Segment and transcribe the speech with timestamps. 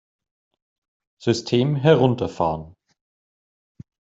[1.19, 2.75] System herunterfahren!